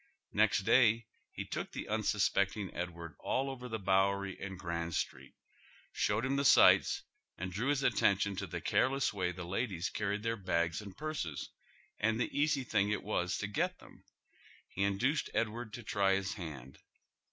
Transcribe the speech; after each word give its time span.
Next 0.33 0.61
day 0.63 1.05
he 1.31 1.45
took 1.45 1.73
tlie 1.73 1.87
unsuspeeting 1.87 2.71
Edward 2.75 3.13
alt 3.19 3.49
over 3.49 3.69
the 3.69 3.77
Bowei 3.79 4.35
y 4.35 4.37
and 4.43 4.57
Grand 4.57 4.95
Street, 4.95 5.35
showed 5.91 6.25
him 6.25 6.37
the 6.37 6.43
sights 6.43 7.03
and 7.37 7.51
drew 7.51 7.67
his 7.67 7.83
at 7.83 7.97
tention 7.97 8.35
to 8.37 8.47
the 8.47 8.61
careless 8.61 9.13
way 9.13 9.31
the 9.31 9.43
ladies 9.45 9.91
carried 9.91 10.23
tlieir 10.23 10.43
bags 10.43 10.81
and 10.81 10.97
purses 10.97 11.51
and 11.99 12.19
the 12.19 12.35
easy 12.35 12.63
thing 12.63 12.89
it 12.89 13.03
was 13.03 13.37
to 13.37 13.45
get 13.45 13.77
them. 13.77 14.03
He 14.69 14.81
induced 14.81 15.29
Edward 15.35 15.71
to 15.73 15.83
try 15.83 16.13
his 16.15 16.33
hand. 16.33 16.79